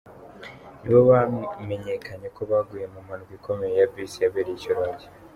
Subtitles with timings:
[0.81, 5.05] nibo bamenyekanye ko baguye mu mpanuka ikomeye ya bisi yabereye i Shyorongi.